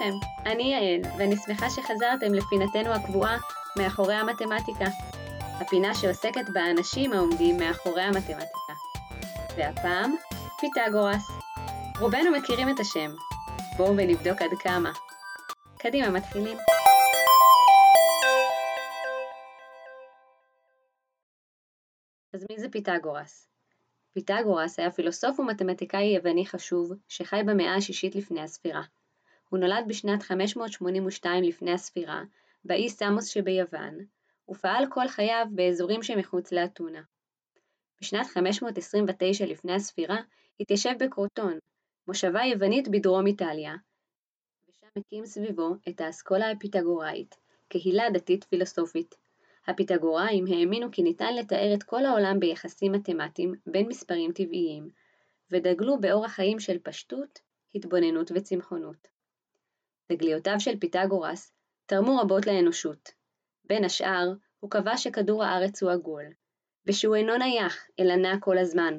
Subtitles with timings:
[0.00, 0.14] לכם,
[0.46, 3.38] אני יעל, ואני שמחה שחזרתם לפינתנו הקבועה
[3.78, 4.84] מאחורי המתמטיקה.
[5.60, 8.72] הפינה שעוסקת באנשים העומדים מאחורי המתמטיקה.
[9.56, 10.14] והפעם,
[10.60, 11.28] פיתגורס.
[12.00, 13.10] רובנו מכירים את השם.
[13.76, 14.92] בואו ונבדוק עד כמה.
[15.78, 16.58] קדימה, מתחילים.
[22.34, 23.48] אז מי זה פיתגורס?
[24.12, 28.82] פיתגורס היה פילוסוף ומתמטיקאי יווני חשוב שחי במאה השישית לפני הספירה.
[29.50, 32.22] הוא נולד בשנת 582 לפני הספירה,
[32.64, 33.98] באי סמוס שביוון,
[34.50, 37.02] ופעל כל חייו באזורים שמחוץ לאתונה.
[38.00, 40.16] בשנת 529 לפני הספירה
[40.60, 41.58] התיישב בקרוטון,
[42.08, 43.74] מושבה יוונית בדרום איטליה,
[44.68, 47.36] ושם הקים סביבו את האסכולה הפיתגוראית,
[47.68, 49.14] קהילה דתית פילוסופית.
[49.66, 54.88] הפיתגוראים האמינו כי ניתן לתאר את כל העולם ביחסים מתמטיים בין מספרים טבעיים,
[55.50, 57.38] ודגלו באורח חיים של פשטות,
[57.74, 59.19] התבוננות וצמחונות.
[60.10, 61.52] תגליותיו של פיתגורס
[61.86, 63.10] תרמו רבות לאנושות.
[63.64, 66.24] בין השאר, הוא קבע שכדור הארץ הוא עגול,
[66.86, 68.98] ושהוא אינו נייח, אלא נע כל הזמן.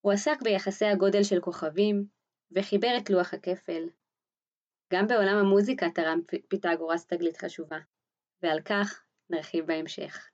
[0.00, 2.06] הוא עסק ביחסי הגודל של כוכבים,
[2.52, 3.88] וחיבר את לוח הכפל.
[4.92, 7.78] גם בעולם המוזיקה תרם פיתגורס תגלית חשובה,
[8.42, 10.28] ועל כך נרחיב בהמשך.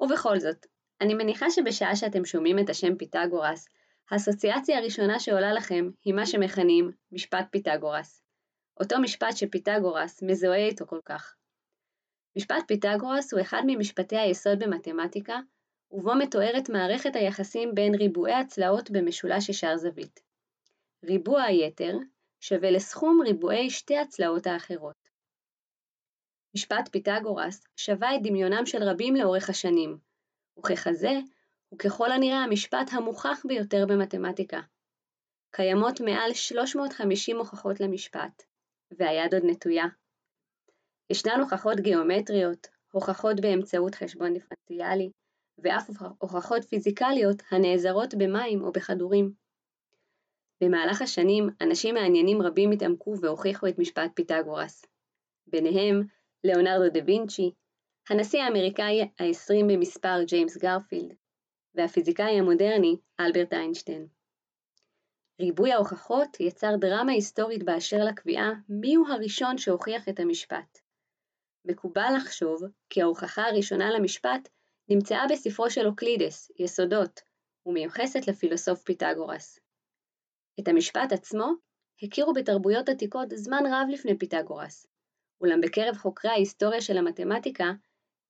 [0.00, 0.66] ובכל זאת,
[1.00, 3.68] אני מניחה שבשעה שאתם שומעים את השם פיתגורס,
[4.10, 8.27] האסוציאציה הראשונה שעולה לכם היא מה שמכנים משפט פיתגורס.
[8.80, 11.34] אותו משפט שפיתגורס מזוהה איתו כל כך.
[12.36, 15.40] משפט פיתגורס הוא אחד ממשפטי היסוד במתמטיקה,
[15.90, 20.20] ובו מתוארת מערכת היחסים בין ריבועי הצלעות במשולש ישר זווית.
[21.04, 21.92] ריבוע היתר
[22.40, 25.08] שווה לסכום ריבועי שתי הצלעות האחרות.
[26.54, 29.98] משפט פיתגורס שווה את דמיונם של רבים לאורך השנים,
[30.58, 31.12] וככזה
[31.68, 34.60] הוא ככל הנראה המשפט המוכח ביותר במתמטיקה.
[35.50, 38.42] קיימות מעל 350 הוכחות למשפט,
[38.90, 39.86] והיד עוד נטויה.
[41.10, 45.10] ישנן הוכחות גיאומטריות, הוכחות באמצעות חשבון דיפרנציאלי,
[45.58, 49.32] ואף הוכחות פיזיקליות הנעזרות במים או בכדורים.
[50.60, 54.84] במהלך השנים, אנשים מעניינים רבים התעמקו והוכיחו את משפט פיתגורס.
[55.46, 56.02] ביניהם,
[56.44, 57.52] ליאונרדו דה וינצ'י,
[58.10, 61.14] הנשיא האמריקאי ה-20 במספר ג'יימס גרפילד,
[61.74, 64.17] והפיזיקאי המודרני אלברט איינשטיין.
[65.40, 70.78] ריבוי ההוכחות יצר דרמה היסטורית באשר לקביעה מיהו הראשון שהוכיח את המשפט.
[71.64, 74.48] מקובל לחשוב כי ההוכחה הראשונה למשפט
[74.88, 77.20] נמצאה בספרו של אוקלידס, יסודות,
[77.66, 79.58] ומיוחסת לפילוסוף פיתגורס.
[80.60, 81.52] את המשפט עצמו
[82.02, 84.86] הכירו בתרבויות עתיקות זמן רב לפני פיתגורס,
[85.40, 87.72] אולם בקרב חוקרי ההיסטוריה של המתמטיקה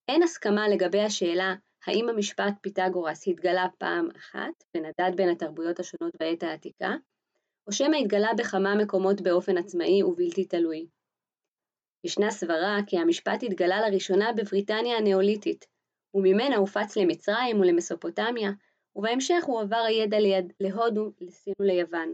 [0.07, 1.55] אין הסכמה לגבי השאלה
[1.89, 6.95] האם המשפט פיתגורס התגלה פעם אחת ונדד בין התרבויות השונות בעת העתיקה,
[7.67, 10.87] או שמא התגלה בכמה מקומות באופן עצמאי ובלתי תלוי.
[12.03, 15.65] ישנה סברה כי המשפט התגלה לראשונה בבריטניה הנאוליתית,
[16.13, 18.51] וממנה הופץ למצרים ולמסופוטמיה,
[18.95, 22.13] ובהמשך הועבר הידע ליד, להודו, לסין וליוון.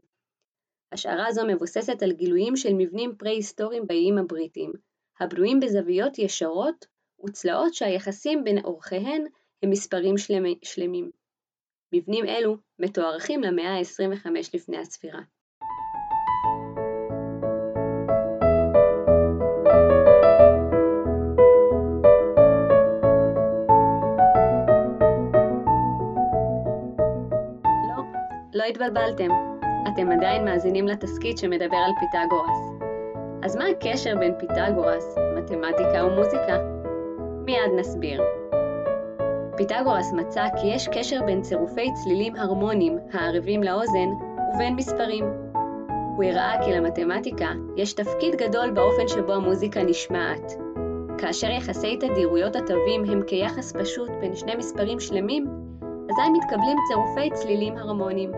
[0.92, 4.72] השערה זו מבוססת על גילויים של מבנים פרה-היסטוריים באיים הבריטיים,
[5.20, 6.86] הבנויים בזוויות ישרות
[7.26, 9.24] וצלעות שהיחסים בין אורכיהן
[9.64, 11.12] הם מספרים שלמי, שלמים.
[11.94, 15.20] מבנים אלו מתוארכים למאה ה-25 לפני הספירה.
[27.90, 28.04] לא,
[28.54, 29.30] לא התבלבלתם,
[29.94, 32.76] אתם עדיין מאזינים לתסכית שמדבר על פיתגורס.
[33.44, 36.58] אז מה הקשר בין פיתגורס, מתמטיקה ומוזיקה?
[37.46, 38.22] מיד נסביר.
[39.58, 44.10] פיתגורס מצא כי יש קשר בין צירופי צלילים הרמוניים הערבים לאוזן
[44.54, 45.26] ובין מספרים.
[46.16, 50.54] הוא הראה כי למתמטיקה יש תפקיד גדול באופן שבו המוזיקה נשמעת.
[51.18, 55.46] כאשר יחסי תדירויות התווים הם כיחס פשוט בין שני מספרים שלמים,
[55.82, 58.32] אזי מתקבלים צירופי צלילים הרמוניים.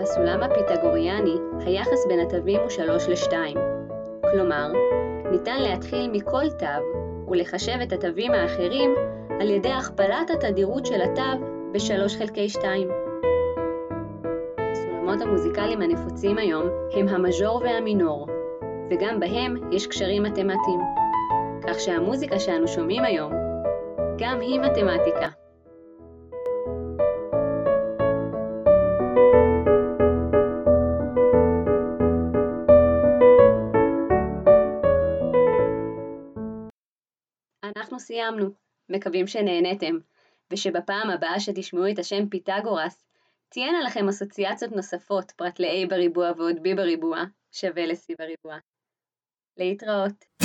[0.00, 3.58] בסולם הפיתגוריאני היחס בין התווים הוא 3 ל-2.
[4.30, 4.72] כלומר,
[5.30, 6.66] ניתן להתחיל מכל תו
[7.28, 8.94] ולחשב את התווים האחרים
[9.40, 12.88] על ידי הכפלת התדירות של התו ב-3 חלקי 2.
[14.58, 18.26] הסולמות המוזיקליים הנפוצים היום הם המז'ור והמינור,
[18.90, 20.80] וגם בהם יש קשרים מתמטיים,
[21.68, 23.32] כך שהמוזיקה שאנו שומעים היום
[24.18, 25.28] גם היא מתמטיקה.
[37.76, 38.63] אנחנו סיימנו.
[38.88, 39.98] מקווים שנהנתם,
[40.50, 43.04] ושבפעם הבאה שתשמעו את השם פיתגורס,
[43.48, 48.58] תהיינה לכם אסוציאציות נוספות פרט ל-a בריבוע ועוד b בריבוע, שווה ל-c בריבוע.
[49.56, 50.43] להתראות.